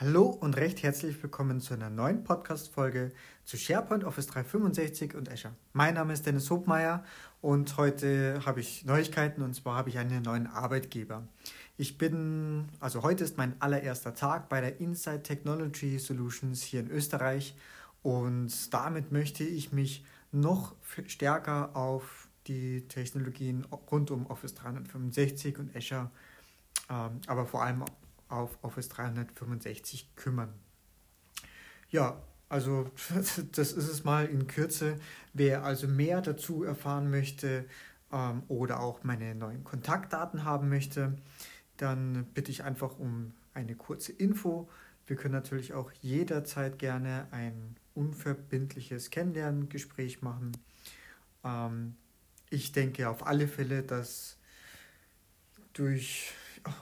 Hallo 0.00 0.24
und 0.24 0.56
recht 0.56 0.82
herzlich 0.82 1.22
willkommen 1.22 1.60
zu 1.60 1.72
einer 1.72 1.88
neuen 1.88 2.24
Podcast-Folge 2.24 3.12
zu 3.44 3.56
SharePoint, 3.56 4.02
Office 4.02 4.26
365 4.26 5.14
und 5.14 5.30
Azure. 5.30 5.54
Mein 5.72 5.94
Name 5.94 6.12
ist 6.12 6.26
Dennis 6.26 6.50
Hobmeier 6.50 7.04
und 7.40 7.76
heute 7.76 8.44
habe 8.44 8.58
ich 8.58 8.84
Neuigkeiten 8.84 9.40
und 9.40 9.54
zwar 9.54 9.76
habe 9.76 9.90
ich 9.90 9.98
einen 9.98 10.24
neuen 10.24 10.48
Arbeitgeber. 10.48 11.28
Ich 11.76 11.96
bin, 11.96 12.70
also 12.80 13.04
heute 13.04 13.22
ist 13.22 13.38
mein 13.38 13.54
allererster 13.60 14.14
Tag 14.14 14.48
bei 14.48 14.60
der 14.60 14.80
Inside 14.80 15.22
Technology 15.22 16.00
Solutions 16.00 16.64
hier 16.64 16.80
in 16.80 16.90
Österreich 16.90 17.56
und 18.02 18.74
damit 18.74 19.12
möchte 19.12 19.44
ich 19.44 19.70
mich 19.70 20.04
noch 20.32 20.74
stärker 21.06 21.76
auf 21.76 22.26
die 22.48 22.88
Technologien 22.88 23.64
rund 23.92 24.10
um 24.10 24.26
Office 24.26 24.54
365 24.54 25.56
und 25.56 25.76
Azure, 25.76 26.10
ähm, 26.90 27.20
aber 27.28 27.46
vor 27.46 27.62
allem 27.62 27.84
auf 28.34 28.58
Office 28.62 28.88
365 28.88 30.14
kümmern. 30.16 30.52
Ja, 31.90 32.22
also 32.48 32.90
das 33.52 33.72
ist 33.72 33.88
es 33.88 34.04
mal 34.04 34.26
in 34.26 34.46
Kürze. 34.46 34.98
Wer 35.32 35.64
also 35.64 35.88
mehr 35.88 36.20
dazu 36.20 36.64
erfahren 36.64 37.10
möchte 37.10 37.66
ähm, 38.12 38.42
oder 38.48 38.80
auch 38.80 39.04
meine 39.04 39.34
neuen 39.34 39.64
Kontaktdaten 39.64 40.44
haben 40.44 40.68
möchte, 40.68 41.16
dann 41.76 42.26
bitte 42.34 42.50
ich 42.50 42.64
einfach 42.64 42.98
um 42.98 43.32
eine 43.54 43.74
kurze 43.74 44.12
Info. 44.12 44.68
Wir 45.06 45.16
können 45.16 45.34
natürlich 45.34 45.74
auch 45.74 45.92
jederzeit 46.00 46.78
gerne 46.78 47.28
ein 47.30 47.76
unverbindliches 47.94 49.10
Kennenlerngespräch 49.10 50.22
machen. 50.22 50.52
Ähm, 51.44 51.96
ich 52.50 52.72
denke 52.72 53.08
auf 53.08 53.26
alle 53.26 53.48
Fälle, 53.48 53.82
dass 53.82 54.38
durch 55.72 56.32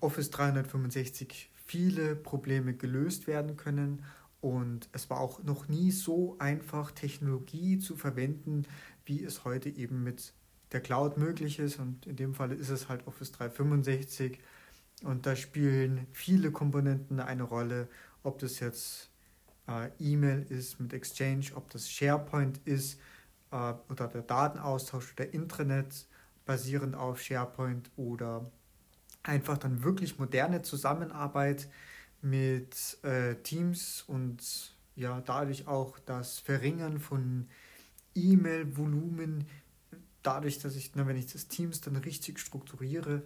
Office 0.00 0.30
365 0.30 1.50
viele 1.64 2.16
Probleme 2.16 2.74
gelöst 2.74 3.26
werden 3.26 3.56
können 3.56 4.02
und 4.40 4.88
es 4.92 5.10
war 5.10 5.20
auch 5.20 5.42
noch 5.42 5.68
nie 5.68 5.90
so 5.90 6.36
einfach, 6.38 6.92
Technologie 6.92 7.78
zu 7.78 7.96
verwenden, 7.96 8.64
wie 9.04 9.24
es 9.24 9.44
heute 9.44 9.70
eben 9.70 10.04
mit 10.04 10.32
der 10.72 10.80
Cloud 10.80 11.16
möglich 11.16 11.58
ist. 11.58 11.78
Und 11.78 12.06
in 12.06 12.16
dem 12.16 12.34
Fall 12.34 12.52
ist 12.52 12.68
es 12.68 12.88
halt 12.88 13.06
Office 13.06 13.32
365. 13.32 14.38
Und 15.02 15.26
da 15.26 15.34
spielen 15.36 16.06
viele 16.12 16.52
Komponenten 16.52 17.18
eine 17.18 17.42
Rolle, 17.42 17.88
ob 18.22 18.38
das 18.38 18.60
jetzt 18.60 19.10
äh, 19.68 19.90
E-Mail 19.98 20.46
ist 20.48 20.80
mit 20.80 20.92
Exchange, 20.92 21.46
ob 21.54 21.68
das 21.70 21.90
SharePoint 21.90 22.60
ist 22.64 23.00
äh, 23.50 23.74
oder 23.88 24.08
der 24.08 24.22
Datenaustausch 24.22 25.12
oder 25.12 25.32
Intranet 25.32 26.06
basierend 26.44 26.94
auf 26.94 27.20
SharePoint 27.20 27.90
oder 27.96 28.50
einfach 29.26 29.58
dann 29.58 29.82
wirklich 29.82 30.18
moderne 30.18 30.62
Zusammenarbeit 30.62 31.68
mit 32.22 32.98
äh, 33.02 33.36
Teams 33.36 34.04
und 34.06 34.74
ja, 34.94 35.20
dadurch 35.20 35.68
auch 35.68 35.98
das 35.98 36.38
Verringern 36.38 36.98
von 36.98 37.48
E-Mail-Volumen, 38.14 39.46
dadurch, 40.22 40.58
dass 40.58 40.74
ich, 40.74 40.92
na, 40.94 41.06
wenn 41.06 41.16
ich 41.16 41.32
das 41.32 41.48
Teams 41.48 41.80
dann 41.82 41.96
richtig 41.96 42.38
strukturiere, 42.38 43.22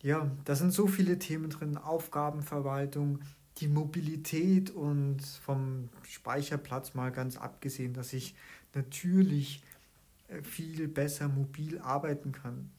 ja, 0.00 0.30
da 0.44 0.54
sind 0.54 0.72
so 0.72 0.86
viele 0.86 1.18
Themen 1.18 1.50
drin, 1.50 1.76
Aufgabenverwaltung, 1.76 3.20
die 3.58 3.68
Mobilität 3.68 4.70
und 4.70 5.20
vom 5.22 5.90
Speicherplatz 6.02 6.94
mal 6.94 7.12
ganz 7.12 7.36
abgesehen, 7.36 7.94
dass 7.94 8.12
ich 8.12 8.34
natürlich 8.74 9.62
äh, 10.28 10.42
viel 10.42 10.88
besser 10.88 11.28
mobil 11.28 11.78
arbeiten 11.78 12.32
kann. 12.32 12.70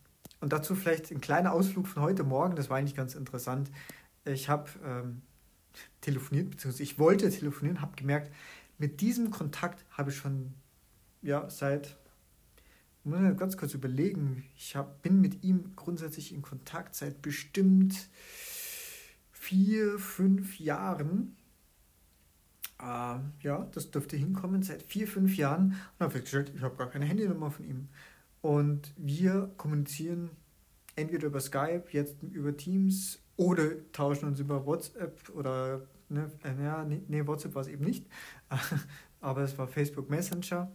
Und 0.43 0.51
dazu 0.51 0.75
vielleicht 0.75 1.09
ein 1.09 1.21
kleiner 1.21 1.53
Ausflug 1.53 1.87
von 1.87 2.03
heute 2.03 2.25
Morgen, 2.25 2.57
das 2.57 2.69
war 2.69 2.75
eigentlich 2.75 2.97
ganz 2.97 3.15
interessant. 3.15 3.71
Ich 4.25 4.49
habe 4.49 4.69
ähm, 4.83 5.21
telefoniert, 6.01 6.49
beziehungsweise 6.49 6.83
ich 6.83 6.99
wollte 6.99 7.29
telefonieren, 7.29 7.79
habe 7.79 7.95
gemerkt, 7.95 8.29
mit 8.77 8.99
diesem 8.99 9.31
Kontakt 9.31 9.85
habe 9.91 10.09
ich 10.09 10.17
schon 10.17 10.53
ja, 11.21 11.49
seit, 11.49 11.95
muss 13.05 13.21
ich 13.21 13.37
ganz 13.37 13.55
kurz 13.55 13.73
überlegen, 13.73 14.43
ich 14.57 14.75
hab, 14.75 15.01
bin 15.01 15.21
mit 15.21 15.45
ihm 15.45 15.71
grundsätzlich 15.77 16.33
in 16.33 16.41
Kontakt 16.41 16.93
seit 16.95 17.21
bestimmt 17.21 18.09
vier, 19.31 19.97
fünf 19.97 20.59
Jahren. 20.59 21.37
Äh, 22.81 23.19
ja, 23.39 23.69
das 23.71 23.91
dürfte 23.91 24.17
hinkommen, 24.17 24.61
seit 24.61 24.83
vier, 24.83 25.07
fünf 25.07 25.37
Jahren. 25.37 25.67
Und 25.67 25.99
habe 26.01 26.11
festgestellt, 26.11 26.51
ich 26.53 26.63
habe 26.63 26.75
gar 26.75 26.89
keine 26.89 27.05
Handynummer 27.05 27.49
von 27.49 27.63
ihm. 27.63 27.87
Und 28.43 28.93
wir 28.97 29.53
kommunizieren 29.55 30.31
entweder 30.97 31.27
über 31.27 31.39
Skype, 31.39 31.85
jetzt 31.91 32.21
über 32.21 32.55
Teams 32.57 33.23
oder 33.37 33.89
tauschen 33.93 34.27
uns 34.27 34.41
über 34.41 34.65
WhatsApp 34.65 35.29
oder, 35.29 35.87
ne, 36.09 36.29
äh, 36.43 36.61
ja, 36.61 36.83
nee, 36.83 37.01
nee 37.07 37.25
WhatsApp 37.25 37.55
war 37.55 37.61
es 37.61 37.69
eben 37.69 37.85
nicht, 37.85 38.05
aber 39.21 39.43
es 39.43 39.57
war 39.57 39.69
Facebook 39.69 40.09
Messenger. 40.09 40.69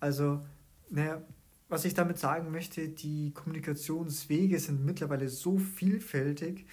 Also, 0.00 0.44
naja, 0.90 1.22
was 1.70 1.86
ich 1.86 1.94
damit 1.94 2.18
sagen 2.18 2.50
möchte, 2.50 2.90
die 2.90 3.32
Kommunikationswege 3.32 4.58
sind 4.58 4.84
mittlerweile 4.84 5.30
so 5.30 5.56
vielfältig, 5.56 6.66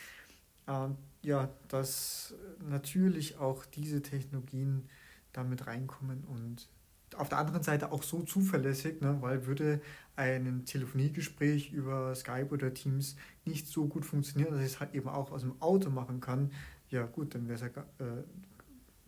äh, 0.68 0.90
ja, 1.22 1.50
dass 1.70 2.36
natürlich 2.60 3.38
auch 3.38 3.66
diese 3.66 4.02
Technologien 4.02 4.90
damit 5.32 5.66
reinkommen 5.66 6.26
und 6.26 6.68
auf 7.16 7.30
der 7.30 7.38
anderen 7.38 7.64
Seite 7.64 7.92
auch 7.92 8.04
so 8.04 8.24
zuverlässig, 8.24 9.02
ne, 9.02 9.18
weil 9.22 9.46
würde 9.46 9.82
ein 10.16 10.66
Telefoniegespräch 10.66 11.72
über 11.72 12.14
Skype 12.16 12.50
oder 12.50 12.74
Teams 12.74 13.16
nicht 13.46 13.68
so 13.68 13.88
gut 13.88 14.06
funktionieren, 14.06 14.52
dass 14.52 14.62
ich 14.62 14.74
es 14.74 14.80
halt 14.80 14.94
eben 14.94 15.10
auch 15.10 15.32
aus 15.32 15.42
dem 15.42 15.62
Auto 15.62 15.90
machen 15.90 16.20
kann, 16.20 16.52
ja 16.92 17.06
gut, 17.06 17.34
dann 17.34 17.48
wäre 17.48 17.56
es 17.56 17.62
ja 17.62 17.70
gar, 17.70 17.86
äh, 18.00 18.24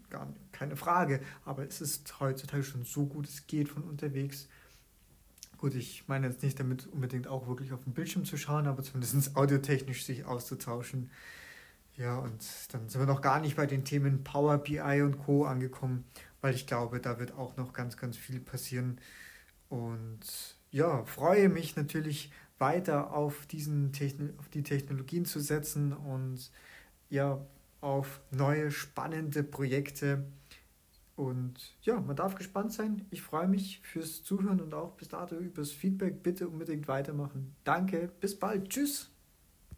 gar 0.09 0.33
keine 0.51 0.75
Frage. 0.75 1.19
Aber 1.45 1.67
es 1.67 1.81
ist 1.81 2.19
heutzutage 2.19 2.63
schon 2.63 2.85
so 2.85 3.05
gut, 3.05 3.27
es 3.27 3.45
geht 3.45 3.69
von 3.69 3.83
unterwegs. 3.83 4.47
Gut, 5.57 5.75
ich 5.75 6.07
meine 6.07 6.27
jetzt 6.27 6.43
nicht 6.43 6.59
damit 6.59 6.87
unbedingt 6.87 7.27
auch 7.27 7.47
wirklich 7.47 7.73
auf 7.73 7.83
den 7.83 7.93
Bildschirm 7.93 8.25
zu 8.25 8.37
schauen, 8.37 8.67
aber 8.67 8.83
zumindest 8.83 9.35
audiotechnisch 9.35 10.05
sich 10.05 10.25
auszutauschen. 10.25 11.11
Ja, 11.95 12.17
und 12.17 12.43
dann 12.71 12.89
sind 12.89 13.01
wir 13.01 13.05
noch 13.05 13.21
gar 13.21 13.39
nicht 13.39 13.55
bei 13.55 13.67
den 13.67 13.83
Themen 13.83 14.23
Power 14.23 14.57
BI 14.57 15.01
und 15.01 15.19
Co. 15.19 15.45
angekommen 15.45 16.05
weil 16.43 16.55
ich 16.55 16.67
glaube, 16.67 16.99
da 16.99 17.19
wird 17.19 17.31
auch 17.31 17.55
noch 17.55 17.71
ganz, 17.71 17.95
ganz 17.95 18.17
viel 18.17 18.41
passieren. 18.41 18.99
Und 19.69 20.19
ja, 20.71 21.05
freue 21.05 21.47
mich 21.47 21.77
natürlich 21.77 22.31
weiter 22.59 23.13
auf, 23.13 23.45
diesen 23.45 23.93
Techno 23.93 24.29
auf 24.37 24.49
die 24.49 24.61
Technologien 24.61 25.23
zu 25.25 25.39
setzen 25.39 25.93
und 25.93 26.51
ja, 27.09 27.39
auf 27.79 28.19
neue 28.31 28.71
spannende 28.71 29.41
Projekte. 29.41 30.25
Und 31.15 31.75
ja, 31.83 32.01
man 32.01 32.17
darf 32.17 32.35
gespannt 32.35 32.73
sein. 32.73 33.05
Ich 33.09 33.21
freue 33.21 33.47
mich 33.47 33.79
fürs 33.81 34.23
Zuhören 34.23 34.59
und 34.59 34.73
auch 34.73 34.97
bis 34.97 35.07
dato 35.07 35.35
übers 35.37 35.71
Feedback. 35.71 36.23
Bitte 36.23 36.49
unbedingt 36.49 36.89
weitermachen. 36.89 37.55
Danke, 37.63 38.11
bis 38.19 38.37
bald. 38.37 38.69
Tschüss. 38.69 39.12